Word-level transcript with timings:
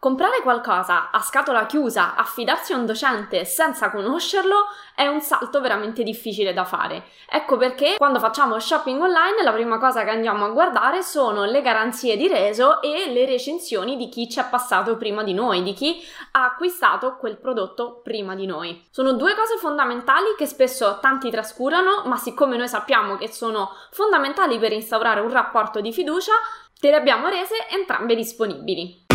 Comprare 0.00 0.40
qualcosa 0.40 1.10
a 1.10 1.20
scatola 1.20 1.66
chiusa, 1.66 2.14
affidarsi 2.14 2.72
a 2.72 2.78
un 2.78 2.86
docente 2.86 3.44
senza 3.44 3.90
conoscerlo 3.90 4.68
è 4.94 5.06
un 5.06 5.20
salto 5.20 5.60
veramente 5.60 6.02
difficile 6.02 6.54
da 6.54 6.64
fare. 6.64 7.04
Ecco 7.28 7.58
perché 7.58 7.96
quando 7.98 8.18
facciamo 8.18 8.58
shopping 8.58 8.98
online 8.98 9.42
la 9.42 9.52
prima 9.52 9.76
cosa 9.76 10.02
che 10.02 10.08
andiamo 10.08 10.46
a 10.46 10.52
guardare 10.52 11.02
sono 11.02 11.44
le 11.44 11.60
garanzie 11.60 12.16
di 12.16 12.28
reso 12.28 12.80
e 12.80 13.12
le 13.12 13.26
recensioni 13.26 13.98
di 13.98 14.08
chi 14.08 14.26
ci 14.30 14.40
è 14.40 14.46
passato 14.48 14.96
prima 14.96 15.22
di 15.22 15.34
noi, 15.34 15.62
di 15.62 15.74
chi 15.74 16.02
ha 16.30 16.46
acquistato 16.46 17.16
quel 17.18 17.36
prodotto 17.36 18.00
prima 18.02 18.34
di 18.34 18.46
noi. 18.46 18.82
Sono 18.90 19.12
due 19.12 19.34
cose 19.34 19.58
fondamentali 19.58 20.34
che 20.34 20.46
spesso 20.46 20.96
tanti 21.02 21.28
trascurano, 21.28 22.04
ma 22.06 22.16
siccome 22.16 22.56
noi 22.56 22.68
sappiamo 22.68 23.16
che 23.16 23.28
sono 23.28 23.76
fondamentali 23.90 24.58
per 24.58 24.72
instaurare 24.72 25.20
un 25.20 25.30
rapporto 25.30 25.82
di 25.82 25.92
fiducia, 25.92 26.32
te 26.80 26.88
le 26.88 26.96
abbiamo 26.96 27.28
rese 27.28 27.68
entrambe 27.68 28.14
disponibili. 28.14 29.08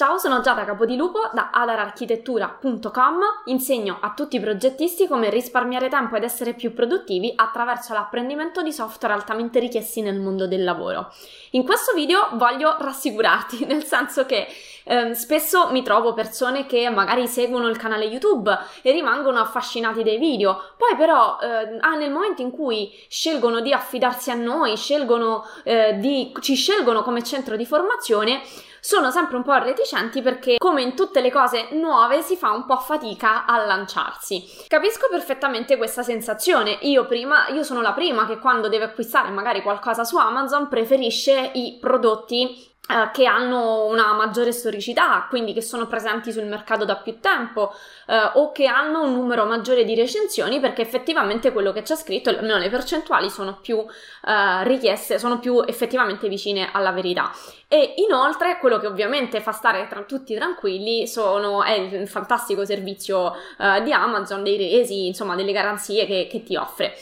Ciao, 0.00 0.16
sono 0.16 0.40
Giada 0.40 0.64
Capodilupo 0.64 1.28
da 1.34 1.50
adararchitettura.com. 1.52 3.20
Insegno 3.44 3.98
a 4.00 4.14
tutti 4.16 4.36
i 4.36 4.40
progettisti 4.40 5.06
come 5.06 5.28
risparmiare 5.28 5.90
tempo 5.90 6.16
ed 6.16 6.22
essere 6.22 6.54
più 6.54 6.72
produttivi 6.72 7.30
attraverso 7.36 7.92
l'apprendimento 7.92 8.62
di 8.62 8.72
software 8.72 9.12
altamente 9.12 9.58
richiesti 9.58 10.00
nel 10.00 10.18
mondo 10.18 10.46
del 10.46 10.64
lavoro. 10.64 11.12
In 11.50 11.64
questo 11.64 11.92
video 11.92 12.30
voglio 12.32 12.76
rassicurarti, 12.78 13.66
nel 13.68 13.84
senso 13.84 14.24
che 14.24 14.46
eh, 14.84 15.12
spesso 15.14 15.68
mi 15.70 15.82
trovo 15.82 16.14
persone 16.14 16.64
che 16.64 16.88
magari 16.88 17.26
seguono 17.26 17.68
il 17.68 17.76
canale 17.76 18.06
YouTube 18.06 18.56
e 18.80 18.92
rimangono 18.92 19.38
affascinati 19.38 20.02
dai 20.02 20.16
video, 20.16 20.62
poi 20.78 20.96
però 20.96 21.36
eh, 21.42 21.76
ah, 21.78 21.96
nel 21.96 22.10
momento 22.10 22.40
in 22.40 22.50
cui 22.52 22.90
scelgono 23.06 23.60
di 23.60 23.74
affidarsi 23.74 24.30
a 24.30 24.34
noi, 24.34 24.78
scelgono 24.78 25.44
eh, 25.62 25.98
di, 25.98 26.32
ci 26.40 26.54
scelgono 26.54 27.02
come 27.02 27.22
centro 27.22 27.54
di 27.56 27.66
formazione, 27.66 28.40
sono 28.80 29.10
sempre 29.10 29.36
un 29.36 29.42
po' 29.42 29.54
reticenti 29.54 30.22
perché, 30.22 30.56
come 30.58 30.82
in 30.82 30.94
tutte 30.94 31.20
le 31.20 31.30
cose 31.30 31.68
nuove, 31.72 32.22
si 32.22 32.36
fa 32.36 32.50
un 32.50 32.64
po' 32.64 32.78
fatica 32.78 33.44
a 33.44 33.64
lanciarsi. 33.64 34.42
Capisco 34.66 35.08
perfettamente 35.10 35.76
questa 35.76 36.02
sensazione. 36.02 36.78
Io 36.82 37.06
prima, 37.06 37.48
io 37.48 37.62
sono 37.62 37.80
la 37.80 37.92
prima 37.92 38.26
che 38.26 38.38
quando 38.38 38.68
deve 38.68 38.84
acquistare 38.84 39.30
magari 39.30 39.62
qualcosa 39.62 40.04
su 40.04 40.16
Amazon 40.16 40.68
preferisce 40.68 41.50
i 41.54 41.78
prodotti 41.80 42.69
eh, 42.88 43.10
che 43.12 43.26
hanno 43.26 43.84
una 43.84 44.12
maggiore 44.14 44.50
storicità, 44.50 45.26
quindi 45.28 45.52
che 45.52 45.62
sono 45.62 45.86
presenti 45.86 46.32
sul 46.32 46.46
mercato 46.46 46.84
da 46.84 46.96
più 46.96 47.20
tempo 47.20 47.72
eh, 48.06 48.30
o 48.34 48.50
che 48.50 48.66
hanno 48.66 49.02
un 49.02 49.12
numero 49.12 49.44
maggiore 49.44 49.84
di 49.84 49.94
recensioni 49.94 50.58
perché 50.58 50.82
effettivamente 50.82 51.52
quello 51.52 51.72
che 51.72 51.82
c'è 51.82 51.94
scritto, 51.94 52.30
almeno 52.30 52.58
le 52.58 52.68
percentuali 52.68 53.30
sono 53.30 53.58
più 53.62 53.78
eh, 53.78 54.64
richieste, 54.64 55.20
sono 55.20 55.38
più 55.38 55.62
effettivamente 55.64 56.28
vicine 56.28 56.70
alla 56.72 56.90
verità. 56.90 57.30
E 57.68 57.94
inoltre 57.98 58.58
quello 58.58 58.80
che 58.80 58.88
ovviamente 58.88 59.40
fa 59.40 59.52
stare 59.52 59.86
tra 59.86 60.02
tutti 60.02 60.34
tranquilli 60.34 61.06
sono, 61.06 61.62
è 61.62 61.72
il 61.72 62.08
fantastico 62.08 62.64
servizio 62.64 63.34
eh, 63.58 63.82
di 63.82 63.92
Amazon, 63.92 64.42
dei 64.42 64.56
resi, 64.56 65.06
insomma 65.06 65.36
delle 65.36 65.52
garanzie 65.52 66.06
che, 66.06 66.26
che 66.28 66.42
ti 66.42 66.56
offre. 66.56 66.96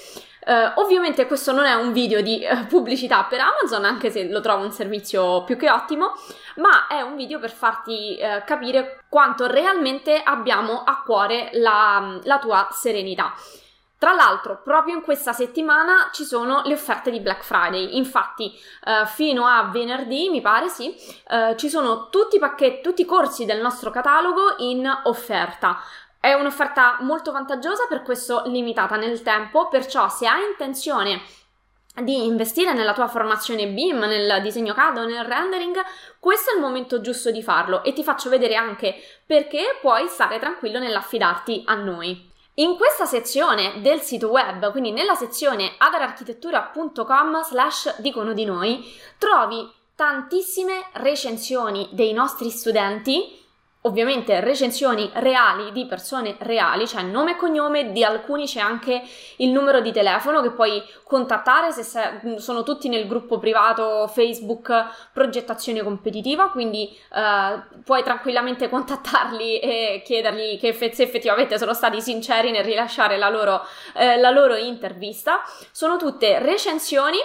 Uh, 0.48 0.80
ovviamente 0.80 1.26
questo 1.26 1.52
non 1.52 1.66
è 1.66 1.74
un 1.74 1.92
video 1.92 2.22
di 2.22 2.42
uh, 2.42 2.66
pubblicità 2.68 3.24
per 3.24 3.40
Amazon, 3.40 3.84
anche 3.84 4.10
se 4.10 4.30
lo 4.30 4.40
trovo 4.40 4.64
un 4.64 4.72
servizio 4.72 5.44
più 5.44 5.58
che 5.58 5.70
ottimo, 5.70 6.14
ma 6.56 6.86
è 6.86 7.02
un 7.02 7.16
video 7.16 7.38
per 7.38 7.50
farti 7.50 8.18
uh, 8.18 8.42
capire 8.46 9.04
quanto 9.10 9.46
realmente 9.46 10.22
abbiamo 10.22 10.84
a 10.84 11.02
cuore 11.04 11.50
la, 11.52 12.18
la 12.22 12.38
tua 12.38 12.66
serenità. 12.70 13.34
Tra 13.98 14.12
l'altro, 14.12 14.60
proprio 14.62 14.94
in 14.94 15.02
questa 15.02 15.32
settimana 15.32 16.08
ci 16.12 16.24
sono 16.24 16.62
le 16.64 16.72
offerte 16.72 17.10
di 17.10 17.18
Black 17.18 17.42
Friday. 17.42 17.96
Infatti, 17.96 18.56
eh, 18.84 19.04
fino 19.06 19.44
a 19.44 19.70
venerdì, 19.72 20.30
mi 20.30 20.40
pare, 20.40 20.68
sì, 20.68 20.94
eh, 21.28 21.56
ci 21.56 21.68
sono 21.68 22.08
tutti 22.08 22.36
i 22.36 22.38
pacchetti, 22.38 22.80
tutti 22.80 23.02
i 23.02 23.04
corsi 23.04 23.44
del 23.44 23.60
nostro 23.60 23.90
catalogo 23.90 24.54
in 24.58 24.88
offerta. 25.02 25.80
È 26.20 26.32
un'offerta 26.32 26.98
molto 27.00 27.32
vantaggiosa, 27.32 27.86
per 27.88 28.02
questo 28.02 28.42
limitata 28.46 28.96
nel 28.96 29.22
tempo, 29.22 29.68
perciò 29.68 30.08
se 30.08 30.26
hai 30.26 30.44
intenzione 30.44 31.20
di 32.02 32.26
investire 32.26 32.72
nella 32.72 32.92
tua 32.92 33.08
formazione 33.08 33.68
BIM, 33.68 33.98
nel 34.00 34.42
disegno 34.42 34.74
CAD 34.74 34.98
o 34.98 35.04
nel 35.04 35.24
rendering, 35.24 35.80
questo 36.18 36.50
è 36.50 36.54
il 36.54 36.60
momento 36.60 37.00
giusto 37.00 37.30
di 37.30 37.42
farlo 37.42 37.82
e 37.82 37.92
ti 37.92 38.02
faccio 38.02 38.28
vedere 38.28 38.54
anche 38.54 38.94
perché 39.26 39.78
puoi 39.80 40.06
stare 40.08 40.38
tranquillo 40.38 40.78
nell'affidarti 40.78 41.62
a 41.66 41.74
noi. 41.74 42.26
In 42.54 42.76
questa 42.76 43.06
sezione 43.06 43.80
del 43.80 44.00
sito 44.00 44.28
web, 44.28 44.70
quindi 44.72 44.90
nella 44.90 45.14
sezione 45.14 45.74
adararchitettura.com 45.78 47.42
slash 47.44 48.00
dicono 48.00 48.32
di 48.32 48.44
noi, 48.44 48.84
trovi 49.16 49.70
tantissime 49.94 50.86
recensioni 50.94 51.88
dei 51.92 52.12
nostri 52.12 52.50
studenti 52.50 53.37
ovviamente 53.82 54.40
recensioni 54.40 55.08
reali 55.14 55.70
di 55.72 55.86
persone 55.86 56.36
reali, 56.40 56.86
cioè 56.86 57.02
nome 57.02 57.32
e 57.32 57.36
cognome, 57.36 57.92
di 57.92 58.02
alcuni 58.02 58.46
c'è 58.46 58.60
anche 58.60 59.02
il 59.36 59.50
numero 59.50 59.80
di 59.80 59.92
telefono 59.92 60.42
che 60.42 60.50
puoi 60.50 60.82
contattare 61.04 61.70
se 61.70 61.84
sei, 61.84 62.38
sono 62.38 62.64
tutti 62.64 62.88
nel 62.88 63.06
gruppo 63.06 63.38
privato 63.38 64.08
Facebook 64.08 64.72
progettazione 65.12 65.82
competitiva, 65.82 66.48
quindi 66.48 66.88
eh, 67.14 67.62
puoi 67.84 68.02
tranquillamente 68.02 68.68
contattarli 68.70 69.60
e 69.60 70.02
chiedergli 70.04 70.58
che 70.58 70.72
se 70.72 71.02
effettivamente 71.02 71.56
sono 71.56 71.72
stati 71.72 72.00
sinceri 72.00 72.50
nel 72.50 72.64
rilasciare 72.64 73.16
la 73.16 73.28
loro, 73.28 73.64
eh, 73.94 74.18
la 74.18 74.30
loro 74.30 74.56
intervista. 74.56 75.42
Sono 75.70 75.96
tutte 75.96 76.40
recensioni, 76.40 77.18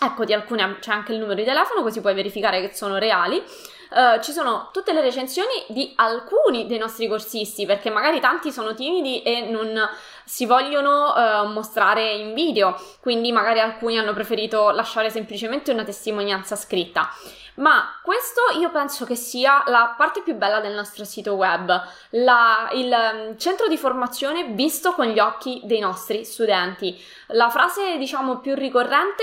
ecco 0.00 0.24
di 0.24 0.32
alcune 0.32 0.78
c'è 0.80 0.90
anche 0.90 1.12
il 1.12 1.18
numero 1.18 1.36
di 1.36 1.44
telefono 1.44 1.82
così 1.82 2.00
puoi 2.00 2.14
verificare 2.14 2.60
che 2.60 2.74
sono 2.74 2.98
reali. 2.98 3.42
Uh, 3.88 4.20
ci 4.20 4.32
sono 4.32 4.70
tutte 4.72 4.92
le 4.92 5.00
recensioni 5.00 5.64
di 5.68 5.92
alcuni 5.96 6.66
dei 6.66 6.78
nostri 6.78 7.06
corsisti, 7.08 7.66
perché 7.66 7.90
magari 7.90 8.20
tanti 8.20 8.50
sono 8.50 8.74
timidi 8.74 9.22
e 9.22 9.42
non 9.42 9.88
si 10.24 10.44
vogliono 10.44 11.12
uh, 11.14 11.48
mostrare 11.48 12.12
in 12.12 12.34
video, 12.34 12.74
quindi 13.00 13.30
magari 13.30 13.60
alcuni 13.60 13.98
hanno 13.98 14.12
preferito 14.12 14.70
lasciare 14.70 15.10
semplicemente 15.10 15.70
una 15.70 15.84
testimonianza 15.84 16.56
scritta. 16.56 17.08
Ma 17.56 17.98
questo 18.02 18.40
io 18.58 18.70
penso 18.70 19.06
che 19.06 19.14
sia 19.14 19.62
la 19.66 19.94
parte 19.96 20.20
più 20.22 20.34
bella 20.34 20.60
del 20.60 20.74
nostro 20.74 21.04
sito 21.04 21.34
web, 21.34 21.82
la, 22.10 22.68
il 22.72 22.92
um, 22.92 23.38
centro 23.38 23.66
di 23.66 23.78
formazione 23.78 24.44
visto 24.48 24.92
con 24.92 25.06
gli 25.06 25.18
occhi 25.18 25.60
dei 25.64 25.80
nostri 25.80 26.24
studenti. 26.24 27.00
La 27.28 27.48
frase, 27.48 27.96
diciamo, 27.96 28.40
più 28.40 28.54
ricorrente 28.54 29.22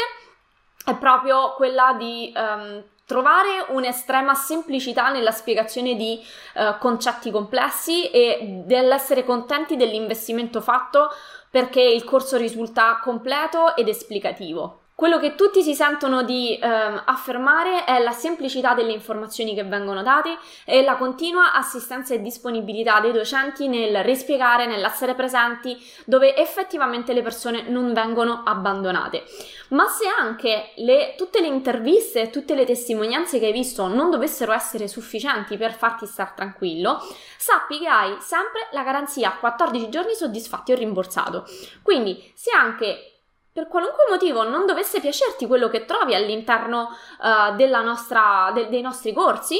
è 0.83 0.95
proprio 0.95 1.53
quella 1.53 1.93
di 1.97 2.33
um, 2.35 2.83
trovare 3.05 3.65
un'estrema 3.69 4.33
semplicità 4.33 5.11
nella 5.11 5.31
spiegazione 5.31 5.95
di 5.95 6.19
uh, 6.55 6.77
concetti 6.79 7.31
complessi 7.31 8.09
e 8.09 8.63
dell'essere 8.65 9.25
contenti 9.25 9.75
dell'investimento 9.75 10.61
fatto 10.61 11.09
perché 11.49 11.81
il 11.81 12.03
corso 12.03 12.37
risulta 12.37 12.99
completo 13.01 13.75
ed 13.75 13.87
esplicativo. 13.87 14.79
Quello 15.03 15.19
che 15.19 15.35
tutti 15.35 15.63
si 15.63 15.75
sentono 15.75 16.23
di 16.23 16.57
eh, 16.57 16.65
affermare 16.65 17.83
è 17.83 17.99
la 17.99 18.13
semplicità 18.13 18.73
delle 18.73 18.93
informazioni 18.93 19.53
che 19.53 19.65
vengono 19.65 20.01
date 20.01 20.37
e 20.63 20.81
la 20.81 20.95
continua 20.95 21.51
assistenza 21.51 22.13
e 22.13 22.21
disponibilità 22.21 23.01
dei 23.01 23.11
docenti 23.11 23.67
nel 23.67 24.01
rispiegare, 24.01 24.65
nell'essere 24.65 25.13
presenti, 25.13 25.77
dove 26.05 26.37
effettivamente 26.37 27.11
le 27.11 27.21
persone 27.21 27.63
non 27.63 27.91
vengono 27.91 28.43
abbandonate. 28.45 29.25
Ma 29.71 29.89
se 29.89 30.05
anche 30.07 30.71
le, 30.75 31.15
tutte 31.17 31.41
le 31.41 31.47
interviste 31.47 32.21
e 32.21 32.29
tutte 32.29 32.55
le 32.55 32.63
testimonianze 32.63 33.39
che 33.39 33.47
hai 33.47 33.51
visto 33.51 33.87
non 33.87 34.09
dovessero 34.09 34.53
essere 34.53 34.87
sufficienti 34.87 35.57
per 35.57 35.73
farti 35.73 36.05
star 36.05 36.31
tranquillo, 36.31 37.05
sappi 37.35 37.77
che 37.77 37.89
hai 37.89 38.15
sempre 38.21 38.69
la 38.71 38.83
garanzia 38.83 39.35
14 39.37 39.89
giorni 39.89 40.13
soddisfatti 40.13 40.71
o 40.71 40.75
rimborsato. 40.75 41.43
Quindi 41.81 42.31
se 42.33 42.51
anche 42.55 43.12
per 43.53 43.67
qualunque 43.67 44.05
motivo 44.09 44.43
non 44.43 44.65
dovesse 44.65 44.99
piacerti 44.99 45.45
quello 45.45 45.69
che 45.69 45.85
trovi 45.85 46.15
all'interno 46.15 46.89
uh, 47.19 47.83
nostra, 47.83 48.51
de- 48.53 48.67
dei 48.67 48.81
nostri 48.81 49.13
corsi, 49.13 49.57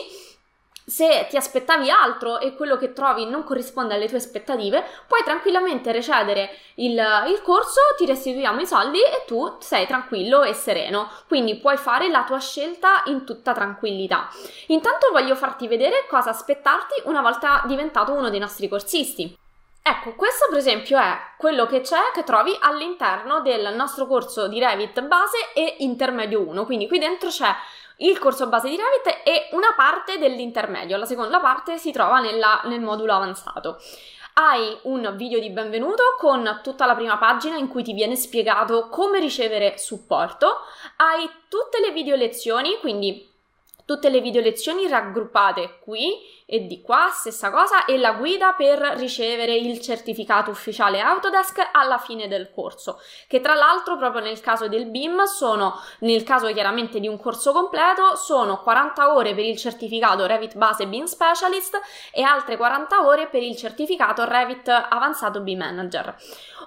se 0.86 1.28
ti 1.30 1.38
aspettavi 1.38 1.90
altro 1.90 2.40
e 2.40 2.56
quello 2.56 2.76
che 2.76 2.92
trovi 2.92 3.26
non 3.26 3.44
corrisponde 3.44 3.94
alle 3.94 4.08
tue 4.08 4.18
aspettative, 4.18 4.84
puoi 5.08 5.24
tranquillamente 5.24 5.92
recedere 5.92 6.50
il, 6.76 6.92
il, 7.28 7.42
corso, 7.42 7.80
ti 7.98 8.06
restituiamo 8.06 8.60
i 8.60 8.68
soldi 8.68 9.02
e 9.02 9.24
tu 9.26 9.58
sei 9.60 9.88
tranquillo 9.88 10.44
e 10.44 10.54
sereno. 10.54 11.10
Quindi 11.28 11.56
puoi 11.56 11.78
fare 11.78 12.10
la 12.10 12.24
tua 12.24 12.40
scelta 12.40 13.04
in 13.06 13.26
tutta 13.26 13.54
tranquillità. 13.54 14.28
Intanto 14.68 15.10
voglio 15.12 15.36
farti 15.36 15.68
vedere 15.68 16.06
cosa 16.10 16.32
aspettarti 16.32 17.04
una 17.06 17.22
volta 17.22 17.64
diventato 17.66 18.12
uno 18.12 18.30
dei 18.30 18.40
nostri 18.40 18.68
corsisti. 18.68 19.38
Ecco, 19.86 20.16
questo 20.16 20.46
per 20.48 20.60
esempio 20.60 20.98
è 20.98 21.20
quello 21.36 21.66
che 21.66 21.82
c'è, 21.82 22.00
che 22.14 22.24
trovi 22.24 22.56
all'interno 22.62 23.42
del 23.42 23.76
nostro 23.76 24.08
corso 24.08 24.48
di 24.48 24.58
Revit 24.58 25.02
base 25.02 25.52
e 25.54 25.76
intermedio 25.80 26.40
1. 26.40 26.64
Quindi 26.64 26.88
qui 26.88 27.00
dentro 27.00 27.28
c'è 27.28 27.54
il 27.98 28.18
corso 28.18 28.48
base 28.48 28.70
di 28.70 28.78
Revit 28.78 29.28
e 29.28 29.50
una 29.52 29.74
parte 29.76 30.18
dell'intermedio, 30.18 30.96
la 30.96 31.06
seconda 31.06 31.42
parte 31.42 31.78
si 31.78 31.92
trova 31.92 32.22
nella, 32.22 32.62
nel 32.64 32.80
modulo 32.80 33.12
avanzato. 33.12 33.78
Hai 34.36 34.80
un 34.84 35.16
video 35.18 35.42
di 35.42 35.50
benvenuto 35.50 36.16
con 36.18 36.62
tutta 36.64 36.86
la 36.86 36.96
prima 36.96 37.18
pagina 37.18 37.58
in 37.58 37.68
cui 37.68 37.84
ti 37.84 37.92
viene 37.92 38.16
spiegato 38.16 38.88
come 38.88 39.20
ricevere 39.20 39.78
supporto. 39.78 40.62
Hai 40.96 41.30
tutte 41.50 41.82
le 41.82 41.92
video 41.92 42.16
lezioni, 42.16 42.78
quindi 42.80 43.33
tutte 43.94 44.10
le 44.10 44.22
video 44.22 44.42
lezioni 44.42 44.88
raggruppate 44.88 45.78
qui 45.84 46.32
e 46.48 46.66
di 46.66 46.82
qua, 46.82 47.10
stessa 47.12 47.52
cosa, 47.52 47.86
e 47.86 47.98
la 47.98 48.14
guida 48.14 48.54
per 48.54 48.80
ricevere 48.98 49.56
il 49.56 49.80
certificato 49.80 50.50
ufficiale 50.50 51.00
Autodesk 51.00 51.70
alla 51.72 52.00
fine 52.00 52.28
del 52.28 52.52
corso, 52.52 53.00
che 53.28 53.40
tra 53.40 53.54
l'altro 53.54 53.96
proprio 53.96 54.24
nel 54.24 54.42
caso 54.42 54.68
del 54.68 54.88
BIM 54.88 55.24
sono, 55.26 55.80
nel 56.00 56.24
caso 56.24 56.52
chiaramente 56.52 57.00
di 57.00 57.08
un 57.08 57.20
corso 57.20 57.52
completo, 57.52 58.16
sono 58.16 58.62
40 58.62 59.14
ore 59.14 59.36
per 59.36 59.46
il 59.46 59.58
certificato 59.58 60.26
Revit 60.26 60.56
Base 60.56 60.88
BIM 60.88 61.06
Specialist 61.06 61.80
e 62.12 62.24
altre 62.24 62.58
40 62.58 63.06
ore 63.06 63.28
per 63.28 63.44
il 63.44 63.56
certificato 63.56 64.26
Revit 64.26 64.70
Avanzato 64.70 65.40
BIM 65.42 65.60
Manager. 65.60 66.16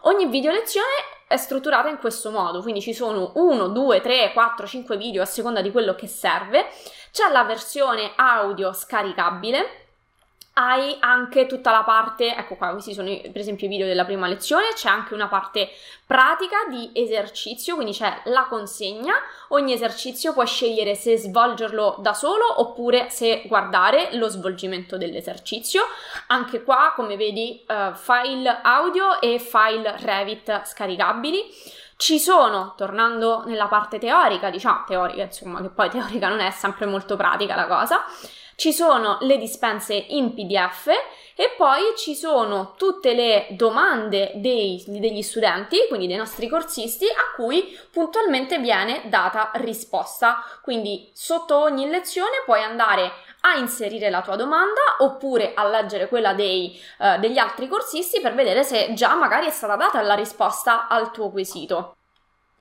Ogni 0.03 0.27
video 0.27 0.53
lezione 0.53 1.16
è 1.27 1.37
strutturata 1.37 1.89
in 1.89 1.99
questo 1.99 2.31
modo, 2.31 2.63
quindi 2.63 2.81
ci 2.81 2.95
sono 2.95 3.33
1, 3.35 3.69
2, 3.69 4.01
3, 4.01 4.33
4, 4.33 4.67
5 4.67 4.97
video 4.97 5.23
a 5.23 5.27
seconda 5.27 5.61
di 5.61 5.73
quello 5.73 5.95
che 5.95 6.07
serve. 6.07 6.67
C'è 7.11 7.31
la 7.31 7.45
versione 7.45 8.13
audio 8.15 8.73
scaricabile 8.73 9.86
hai 10.59 10.97
anche 11.01 11.45
tutta 11.47 11.71
la 11.71 11.83
parte, 11.83 12.35
ecco 12.35 12.57
qua, 12.57 12.71
questi 12.71 12.95
sono 12.95 13.09
per 13.09 13.41
esempio 13.41 13.67
i 13.67 13.71
video 13.71 13.87
della 13.87 14.07
prima 14.07 14.27
lezione, 14.27 14.69
c'è 14.75 14.89
anche 14.89 15.13
una 15.13 15.29
parte 15.29 15.69
pratica 16.07 16.65
di 16.71 16.91
esercizio, 16.95 17.75
quindi 17.75 17.93
c'è 17.93 18.23
la 18.25 18.47
consegna, 18.49 19.15
ogni 19.49 19.75
esercizio 19.75 20.33
puoi 20.33 20.47
scegliere 20.47 20.95
se 20.95 21.19
svolgerlo 21.19 21.97
da 21.99 22.15
solo 22.15 22.61
oppure 22.61 23.11
se 23.11 23.43
guardare 23.47 24.17
lo 24.17 24.29
svolgimento 24.29 24.97
dell'esercizio. 24.97 25.83
Anche 26.29 26.63
qua, 26.63 26.95
come 26.97 27.17
vedi, 27.17 27.63
uh, 27.69 27.95
file 27.95 28.61
audio 28.63 29.21
e 29.21 29.39
file 29.39 29.97
Revit 29.99 30.65
scaricabili. 30.65 31.45
Ci 31.99 32.19
sono, 32.19 32.75
tornando 32.77 33.43
nella 33.47 33.69
parte 33.69 33.99
teorica, 33.99 34.49
diciamo 34.51 34.85
teorica, 34.87 35.23
insomma, 35.23 35.61
che 35.61 35.69
poi 35.69 35.91
teorica 35.91 36.29
non 36.29 36.41
è 36.41 36.51
sempre 36.51 36.87
molto 36.87 37.17
pratica 37.17 37.55
la 37.55 37.67
cosa, 37.67 38.05
ci 38.57 38.73
sono 38.73 39.19
le 39.21 39.37
dispense 39.37 39.95
in 39.95 40.35
PDF 40.35 40.89
e 41.35 41.55
poi 41.57 41.95
ci 41.97 42.15
sono 42.15 42.73
tutte 42.79 43.13
le 43.13 43.49
domande 43.51 44.33
dei, 44.37 44.83
degli 44.87 45.21
studenti, 45.21 45.85
quindi 45.89 46.07
dei 46.07 46.17
nostri 46.17 46.49
corsisti, 46.49 47.05
a 47.05 47.35
cui 47.37 47.79
puntualmente 47.93 48.59
viene 48.59 49.03
data 49.05 49.51
risposta. 49.57 50.43
Quindi 50.63 51.11
sotto 51.13 51.59
ogni 51.59 51.87
lezione 51.89 52.43
puoi 52.47 52.63
andare 52.63 53.13
a 53.43 53.57
inserire 53.59 54.09
la 54.09 54.23
tua 54.23 54.37
domanda 54.37 54.81
oppure 54.99 55.53
a 55.55 55.69
leggere 55.69 56.09
quella 56.09 56.33
dei, 56.33 56.81
uh, 56.99 57.21
degli 57.21 57.39
altri 57.39 57.69
corsisti 57.69 58.21
per 58.21 58.35
vedere 58.35 58.65
se 58.65 58.95
già 58.95 59.15
magari 59.15 59.47
è 59.47 59.51
stata 59.51 59.77
data 59.77 60.01
la 60.01 60.15
risposta 60.15 60.89
al 60.89 61.13
tuo 61.13 61.31
quesito. 61.31 61.96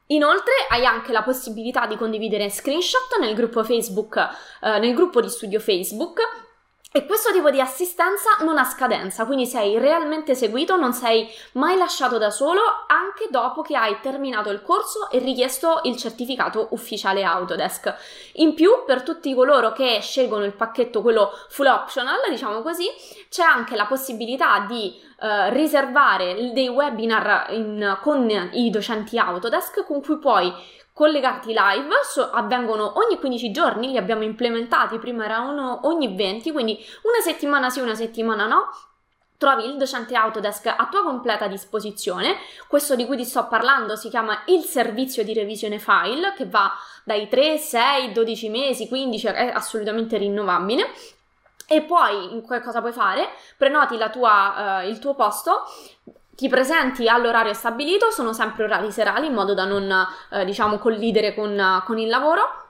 Inoltre 0.08 0.54
hai 0.70 0.86
anche 0.86 1.12
la 1.12 1.24
possibilità 1.24 1.88
di 1.88 1.98
condividere 1.98 2.50
screenshot 2.50 3.18
nel 3.20 3.34
gruppo 3.34 3.64
Facebook, 3.64 4.18
eh, 4.62 4.80
nel 4.80 4.94
gruppo 4.94 5.20
di 5.20 5.30
studio 5.30 5.60
Facebook 5.60 6.20
e 6.96 7.06
questo 7.06 7.34
tipo 7.34 7.50
di 7.50 7.60
assistenza 7.60 8.38
non 8.46 8.58
ha 8.58 8.64
scadenza, 8.64 9.26
quindi 9.26 9.46
sei 9.46 9.78
realmente 9.78 10.34
seguito, 10.34 10.78
non 10.78 10.94
sei 10.94 11.28
mai 11.56 11.76
lasciato 11.78 12.18
da 12.18 12.30
solo 12.30 12.62
anche 12.88 13.28
dopo 13.30 13.62
che 13.62 13.76
hai 13.76 13.98
terminato 14.00 14.50
il 14.50 14.62
corso 14.62 15.10
e 15.10 15.20
richiesto 15.20 15.82
il 15.84 15.98
certificato 15.98 16.70
ufficiale 16.72 17.26
Autodesk. 17.26 17.94
In 18.36 18.54
più, 18.54 18.86
per 18.86 19.04
tutti 19.04 19.34
coloro 19.34 19.74
che 19.74 20.00
scelgono 20.02 20.46
il 20.46 20.54
pacchetto, 20.54 21.02
quello 21.02 21.32
full 21.50 21.68
optional, 21.68 22.30
diciamo 22.30 22.62
così, 22.62 22.88
c'è 23.30 23.44
anche 23.44 23.76
la 23.76 23.88
possibilità 23.88 24.66
di 24.66 24.98
uh, 25.20 25.50
riservare 25.50 26.54
dei 26.54 26.70
webinar 26.70 27.48
in, 27.50 27.98
con 28.02 28.50
i 28.54 28.70
docenti 28.70 29.18
Autodesk 29.18 29.84
con 29.84 30.02
cui 30.02 30.18
puoi 30.18 30.54
collegarti 30.96 31.50
live, 31.50 31.90
so, 32.10 32.32
avvengono 32.32 32.94
ogni 33.00 33.20
15 33.20 33.52
giorni, 33.52 33.90
li 33.90 33.98
abbiamo 33.98 34.24
implementati, 34.24 34.98
prima 34.98 35.26
erano 35.26 35.82
ogni 35.84 36.16
20, 36.16 36.54
quindi 36.54 36.80
una 37.02 37.20
settimana 37.22 37.70
sì, 37.70 37.82
una 37.82 37.96
settimana 37.96 38.46
no, 38.46 38.70
trovi 39.38 39.66
il 39.66 39.76
docente 39.76 40.16
Autodesk 40.16 40.68
a 40.68 40.88
tua 40.90 41.04
completa 41.04 41.48
disposizione. 41.48 42.38
Questo 42.70 42.96
di 42.96 43.06
cui 43.06 43.18
ti 43.18 43.26
sto 43.26 43.46
parlando 43.48 43.98
si 43.98 44.08
chiama 44.08 44.44
il 44.46 44.64
servizio 44.64 45.26
di 45.26 45.34
revisione 45.34 45.80
file, 45.80 46.34
che 46.34 46.46
va 46.46 46.72
dai 47.04 47.28
3, 47.28 47.58
6, 47.58 48.14
12 48.14 48.50
mesi, 48.50 48.88
15, 48.88 49.28
è 49.28 49.52
assolutamente 49.54 50.16
rinnovabile. 50.16 50.94
E 51.68 51.82
poi 51.82 52.42
cosa 52.64 52.80
puoi 52.80 52.94
fare? 52.94 53.32
Prenoti 53.58 53.98
tua, 54.14 54.82
uh, 54.84 54.88
il 54.88 55.00
tuo 55.00 55.14
posto, 55.14 55.64
ti 56.36 56.50
presenti 56.50 57.08
all'orario 57.08 57.54
stabilito, 57.54 58.12
sono 58.12 58.34
sempre 58.34 58.66
orari 58.66 58.92
serali 58.92 59.28
in 59.28 59.34
modo 59.34 59.54
da 59.54 59.66
non, 59.66 60.08
eh, 60.32 60.46
diciamo, 60.46 60.78
collidere 60.78 61.34
con, 61.34 61.82
con 61.86 61.98
il 61.98 62.10
lavoro 62.10 62.64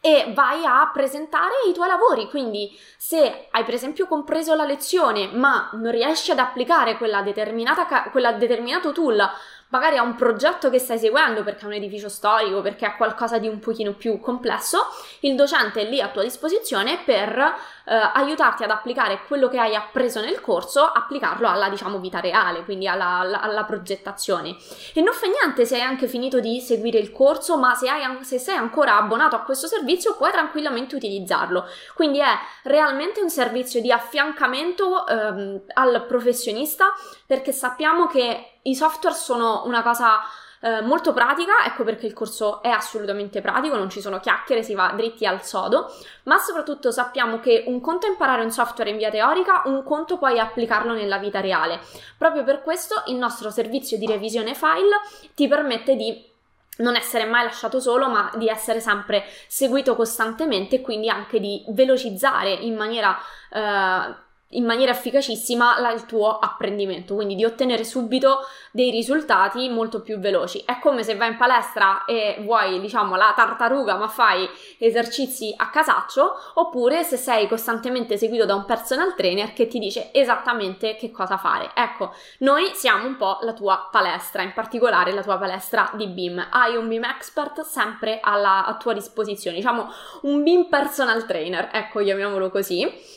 e 0.00 0.30
vai 0.34 0.64
a 0.64 0.88
presentare 0.92 1.54
i 1.68 1.72
tuoi 1.72 1.88
lavori. 1.88 2.28
Quindi, 2.28 2.70
se 2.96 3.48
hai 3.50 3.64
per 3.64 3.74
esempio 3.74 4.06
compreso 4.06 4.54
la 4.54 4.64
lezione 4.64 5.28
ma 5.32 5.70
non 5.72 5.90
riesci 5.90 6.30
ad 6.30 6.38
applicare 6.38 6.96
quella 6.96 7.22
determinata, 7.22 7.86
quella 8.10 8.32
determinato 8.32 8.92
tool 8.92 9.28
magari 9.70 9.96
a 9.96 10.02
un 10.02 10.14
progetto 10.14 10.70
che 10.70 10.78
stai 10.78 10.98
seguendo 10.98 11.42
perché 11.42 11.62
è 11.62 11.66
un 11.66 11.74
edificio 11.74 12.08
storico, 12.08 12.60
perché 12.62 12.86
è 12.86 12.96
qualcosa 12.96 13.38
di 13.38 13.48
un 13.48 13.58
pochino 13.58 13.92
più 13.92 14.18
complesso, 14.20 14.86
il 15.20 15.34
docente 15.34 15.82
è 15.82 15.88
lì 15.88 16.00
a 16.00 16.08
tua 16.08 16.22
disposizione 16.22 16.98
per 17.04 17.54
eh, 17.88 18.10
aiutarti 18.14 18.64
ad 18.64 18.70
applicare 18.70 19.22
quello 19.26 19.48
che 19.48 19.58
hai 19.58 19.74
appreso 19.74 20.20
nel 20.20 20.42
corso, 20.42 20.84
applicarlo 20.84 21.48
alla 21.48 21.70
diciamo 21.70 21.98
vita 21.98 22.20
reale, 22.20 22.64
quindi 22.64 22.86
alla, 22.86 23.20
alla, 23.20 23.40
alla 23.40 23.64
progettazione. 23.64 24.56
E 24.92 25.00
non 25.00 25.14
fa 25.14 25.26
niente 25.26 25.64
se 25.64 25.76
hai 25.76 25.80
anche 25.80 26.06
finito 26.06 26.38
di 26.38 26.60
seguire 26.60 26.98
il 26.98 27.10
corso, 27.10 27.56
ma 27.56 27.74
se, 27.74 27.88
hai, 27.88 28.24
se 28.24 28.38
sei 28.38 28.56
ancora 28.56 28.98
abbonato 28.98 29.36
a 29.36 29.40
questo 29.40 29.66
servizio 29.66 30.16
puoi 30.16 30.30
tranquillamente 30.30 30.96
utilizzarlo. 30.96 31.64
Quindi 31.94 32.18
è 32.18 32.38
realmente 32.64 33.22
un 33.22 33.30
servizio 33.30 33.80
di 33.80 33.90
affiancamento 33.90 35.06
ehm, 35.06 35.60
al 35.74 36.04
professionista 36.06 36.92
perché 37.26 37.52
sappiamo 37.52 38.06
che 38.06 38.58
i 38.62 38.74
software 38.74 39.16
sono 39.16 39.62
una 39.64 39.82
cosa 39.82 40.20
eh, 40.60 40.80
molto 40.82 41.12
pratica, 41.12 41.64
ecco 41.64 41.84
perché 41.84 42.06
il 42.06 42.12
corso 42.12 42.62
è 42.62 42.68
assolutamente 42.68 43.40
pratico, 43.40 43.76
non 43.76 43.90
ci 43.90 44.00
sono 44.00 44.20
chiacchiere, 44.20 44.62
si 44.62 44.74
va 44.74 44.92
dritti 44.96 45.26
al 45.26 45.44
sodo, 45.44 45.92
ma 46.24 46.38
soprattutto 46.38 46.90
sappiamo 46.90 47.40
che 47.40 47.64
un 47.66 47.80
conto 47.80 48.06
è 48.06 48.10
imparare 48.10 48.42
un 48.42 48.50
software 48.50 48.90
in 48.90 48.96
via 48.96 49.10
teorica, 49.10 49.62
un 49.66 49.82
conto 49.82 50.18
poi 50.18 50.38
applicarlo 50.38 50.94
nella 50.94 51.18
vita 51.18 51.40
reale. 51.40 51.80
Proprio 52.16 52.44
per 52.44 52.62
questo 52.62 53.02
il 53.06 53.16
nostro 53.16 53.50
servizio 53.50 53.98
di 53.98 54.06
revisione 54.06 54.54
file 54.54 54.96
ti 55.34 55.46
permette 55.46 55.96
di 55.96 56.26
non 56.78 56.96
essere 56.96 57.24
mai 57.24 57.44
lasciato 57.44 57.80
solo, 57.80 58.08
ma 58.08 58.30
di 58.36 58.48
essere 58.48 58.80
sempre 58.80 59.24
seguito 59.46 59.96
costantemente 59.96 60.76
e 60.76 60.80
quindi 60.80 61.08
anche 61.08 61.40
di 61.40 61.64
velocizzare 61.68 62.52
in 62.52 62.76
maniera 62.76 63.16
eh, 63.50 64.26
in 64.52 64.64
maniera 64.64 64.92
efficacissima 64.92 65.78
la, 65.78 65.92
il 65.92 66.06
tuo 66.06 66.38
apprendimento, 66.38 67.14
quindi 67.14 67.34
di 67.34 67.44
ottenere 67.44 67.84
subito 67.84 68.46
dei 68.72 68.90
risultati 68.90 69.68
molto 69.68 70.00
più 70.00 70.18
veloci. 70.18 70.62
È 70.64 70.78
come 70.78 71.02
se 71.02 71.16
vai 71.16 71.32
in 71.32 71.36
palestra 71.36 72.04
e 72.06 72.38
vuoi, 72.40 72.80
diciamo, 72.80 73.16
la 73.16 73.32
tartaruga, 73.36 73.96
ma 73.96 74.08
fai 74.08 74.48
esercizi 74.78 75.52
a 75.56 75.68
casaccio, 75.68 76.32
oppure 76.54 77.02
se 77.02 77.16
sei 77.16 77.46
costantemente 77.46 78.16
seguito 78.16 78.46
da 78.46 78.54
un 78.54 78.64
personal 78.64 79.14
trainer 79.14 79.52
che 79.52 79.66
ti 79.66 79.78
dice 79.78 80.10
esattamente 80.12 80.96
che 80.96 81.10
cosa 81.10 81.36
fare. 81.36 81.70
Ecco, 81.74 82.14
noi 82.38 82.70
siamo 82.72 83.06
un 83.06 83.16
po' 83.16 83.38
la 83.42 83.52
tua 83.52 83.88
palestra, 83.90 84.42
in 84.42 84.54
particolare 84.54 85.12
la 85.12 85.22
tua 85.22 85.36
palestra 85.36 85.90
di 85.94 86.06
BIM. 86.06 86.48
Hai 86.50 86.74
un 86.74 86.88
BIM 86.88 87.04
expert 87.04 87.60
sempre 87.62 88.20
alla, 88.22 88.64
a 88.64 88.76
tua 88.76 88.94
disposizione, 88.94 89.56
diciamo 89.56 89.92
un 90.22 90.42
BIM 90.42 90.68
personal 90.68 91.26
trainer, 91.26 91.68
ecco, 91.72 92.00
chiamiamolo 92.00 92.48
così 92.48 93.16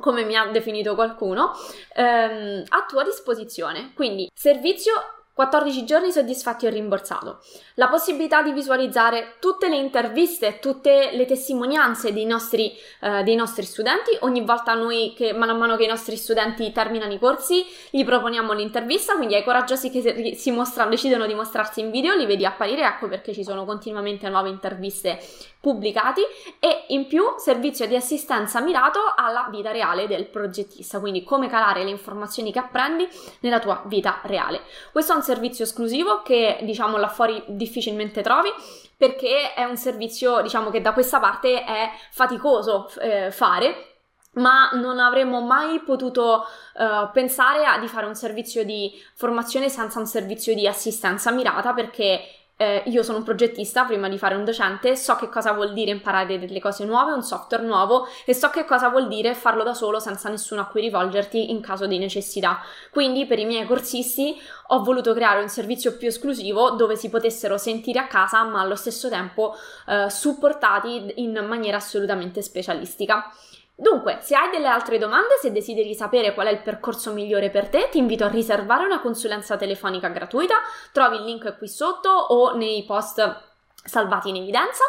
come 0.00 0.24
mi 0.24 0.36
ha 0.36 0.46
definito 0.46 0.94
qualcuno, 0.94 1.52
ehm, 1.94 2.64
a 2.68 2.84
tua 2.88 3.04
disposizione. 3.04 3.92
Quindi 3.94 4.30
servizio 4.34 4.92
14 5.36 5.84
giorni 5.84 6.12
soddisfatti 6.12 6.64
e 6.64 6.70
rimborsato. 6.70 7.40
La 7.74 7.88
possibilità 7.88 8.40
di 8.40 8.52
visualizzare 8.52 9.34
tutte 9.38 9.68
le 9.68 9.76
interviste, 9.76 10.60
tutte 10.60 11.10
le 11.12 11.26
testimonianze 11.26 12.14
dei 12.14 12.24
nostri, 12.24 12.72
eh, 13.02 13.22
dei 13.22 13.34
nostri 13.34 13.66
studenti. 13.66 14.16
Ogni 14.20 14.40
volta 14.40 14.72
noi, 14.72 15.12
che 15.14 15.34
man 15.34 15.54
mano 15.58 15.76
che 15.76 15.84
i 15.84 15.88
nostri 15.88 16.16
studenti 16.16 16.72
terminano 16.72 17.12
i 17.12 17.18
corsi, 17.18 17.66
gli 17.90 18.02
proponiamo 18.02 18.54
l'intervista. 18.54 19.14
Quindi 19.16 19.34
ai 19.34 19.44
coraggiosi 19.44 19.90
che 19.90 20.34
si 20.34 20.50
mostrano, 20.52 20.88
decidono 20.88 21.26
di 21.26 21.34
mostrarsi 21.34 21.80
in 21.80 21.90
video, 21.90 22.14
li 22.14 22.24
vedi 22.24 22.46
apparire. 22.46 22.86
Ecco 22.86 23.06
perché 23.06 23.34
ci 23.34 23.44
sono 23.44 23.66
continuamente 23.66 24.30
nuove 24.30 24.48
interviste 24.48 25.18
pubblicati 25.66 26.20
e 26.60 26.84
in 26.88 27.08
più 27.08 27.24
servizio 27.38 27.88
di 27.88 27.96
assistenza 27.96 28.60
mirato 28.60 29.00
alla 29.16 29.48
vita 29.50 29.72
reale 29.72 30.06
del 30.06 30.26
progettista, 30.26 31.00
quindi 31.00 31.24
come 31.24 31.48
calare 31.48 31.82
le 31.82 31.90
informazioni 31.90 32.52
che 32.52 32.60
apprendi 32.60 33.06
nella 33.40 33.58
tua 33.58 33.82
vita 33.86 34.20
reale. 34.22 34.60
Questo 34.92 35.12
è 35.12 35.16
un 35.16 35.22
servizio 35.26 35.64
esclusivo 35.64 36.22
che 36.22 36.58
diciamo 36.62 36.96
là 36.96 37.08
fuori 37.08 37.42
difficilmente 37.48 38.22
trovi 38.22 38.50
perché 38.96 39.52
è 39.54 39.64
un 39.64 39.76
servizio 39.76 40.40
diciamo 40.40 40.70
che 40.70 40.80
da 40.80 40.92
questa 40.92 41.18
parte 41.18 41.64
è 41.64 41.90
faticoso 42.10 42.88
eh, 43.00 43.30
fare 43.32 43.96
ma 44.36 44.70
non 44.74 44.98
avremmo 44.98 45.40
mai 45.40 45.80
potuto 45.80 46.44
uh, 46.74 47.10
pensare 47.12 47.64
a, 47.64 47.78
di 47.78 47.88
fare 47.88 48.06
un 48.06 48.14
servizio 48.14 48.64
di 48.64 48.92
formazione 49.14 49.68
senza 49.68 49.98
un 49.98 50.06
servizio 50.06 50.54
di 50.54 50.66
assistenza 50.66 51.30
mirata 51.30 51.72
perché 51.72 52.20
eh, 52.58 52.82
io 52.86 53.02
sono 53.02 53.18
un 53.18 53.24
progettista 53.24 53.84
prima 53.84 54.08
di 54.08 54.16
fare 54.16 54.34
un 54.34 54.44
docente, 54.44 54.96
so 54.96 55.14
che 55.16 55.28
cosa 55.28 55.52
vuol 55.52 55.74
dire 55.74 55.90
imparare 55.90 56.38
delle 56.38 56.60
cose 56.60 56.84
nuove, 56.84 57.12
un 57.12 57.22
software 57.22 57.62
nuovo 57.62 58.06
e 58.24 58.34
so 58.34 58.48
che 58.48 58.64
cosa 58.64 58.88
vuol 58.88 59.08
dire 59.08 59.34
farlo 59.34 59.62
da 59.62 59.74
solo 59.74 59.98
senza 59.98 60.30
nessuno 60.30 60.62
a 60.62 60.66
cui 60.66 60.80
rivolgerti 60.80 61.50
in 61.50 61.60
caso 61.60 61.86
di 61.86 61.98
necessità. 61.98 62.60
Quindi 62.90 63.26
per 63.26 63.38
i 63.38 63.44
miei 63.44 63.66
corsisti 63.66 64.40
ho 64.68 64.82
voluto 64.82 65.12
creare 65.12 65.42
un 65.42 65.48
servizio 65.48 65.96
più 65.96 66.08
esclusivo 66.08 66.70
dove 66.70 66.96
si 66.96 67.10
potessero 67.10 67.58
sentire 67.58 67.98
a 67.98 68.06
casa 68.06 68.42
ma 68.44 68.60
allo 68.60 68.76
stesso 68.76 69.10
tempo 69.10 69.54
eh, 69.86 70.08
supportati 70.08 71.12
in 71.16 71.44
maniera 71.46 71.76
assolutamente 71.76 72.40
specialistica. 72.40 73.30
Dunque, 73.78 74.20
se 74.22 74.34
hai 74.34 74.48
delle 74.48 74.68
altre 74.68 74.96
domande, 74.96 75.36
se 75.38 75.52
desideri 75.52 75.94
sapere 75.94 76.32
qual 76.32 76.46
è 76.46 76.50
il 76.50 76.62
percorso 76.62 77.12
migliore 77.12 77.50
per 77.50 77.68
te, 77.68 77.90
ti 77.90 77.98
invito 77.98 78.24
a 78.24 78.28
riservare 78.28 78.86
una 78.86 79.00
consulenza 79.00 79.58
telefonica 79.58 80.08
gratuita, 80.08 80.54
trovi 80.92 81.16
il 81.16 81.24
link 81.24 81.58
qui 81.58 81.68
sotto 81.68 82.08
o 82.08 82.56
nei 82.56 82.84
post 82.84 83.42
salvati 83.84 84.30
in 84.30 84.36
evidenza. 84.36 84.82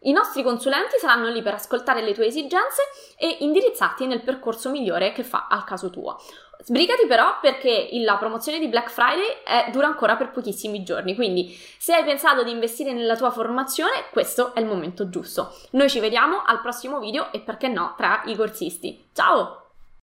I 0.00 0.12
nostri 0.12 0.42
consulenti 0.42 0.98
saranno 0.98 1.30
lì 1.30 1.40
per 1.40 1.54
ascoltare 1.54 2.02
le 2.02 2.12
tue 2.12 2.26
esigenze 2.26 2.82
e 3.16 3.38
indirizzarti 3.40 4.06
nel 4.06 4.22
percorso 4.22 4.68
migliore 4.68 5.12
che 5.12 5.24
fa 5.24 5.46
al 5.48 5.64
caso 5.64 5.88
tuo. 5.88 6.18
Sbrigati 6.64 7.06
però 7.06 7.38
perché 7.40 7.88
la 8.04 8.16
promozione 8.16 8.58
di 8.58 8.68
Black 8.68 8.90
Friday 8.90 9.42
è, 9.44 9.70
dura 9.70 9.86
ancora 9.86 10.16
per 10.16 10.30
pochissimi 10.30 10.82
giorni, 10.82 11.14
quindi 11.14 11.56
se 11.78 11.94
hai 11.94 12.04
pensato 12.04 12.42
di 12.42 12.50
investire 12.50 12.92
nella 12.92 13.16
tua 13.16 13.30
formazione, 13.30 14.04
questo 14.10 14.54
è 14.54 14.60
il 14.60 14.66
momento 14.66 15.08
giusto. 15.08 15.54
Noi 15.72 15.90
ci 15.90 16.00
vediamo 16.00 16.42
al 16.44 16.60
prossimo 16.60 16.98
video 16.98 17.32
e 17.32 17.40
perché 17.40 17.68
no 17.68 17.94
tra 17.96 18.22
i 18.26 18.36
corsisti. 18.36 19.08
Ciao! 19.12 19.61